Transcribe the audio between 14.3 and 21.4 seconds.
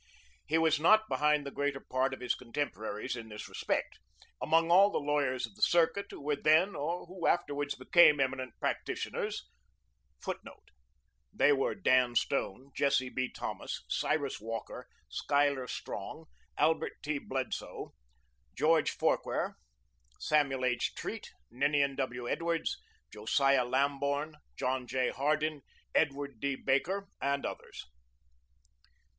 Walker, Schuyler Strong, Albert T. Bledsoe, George Forquer, Samuel H. Treat,